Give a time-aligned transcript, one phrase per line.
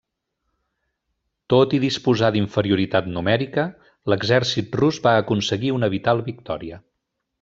[1.53, 3.67] Tot i disposar d'inferioritat numèrica,
[4.13, 6.81] l'exèrcit rus va aconseguir una vital victòria.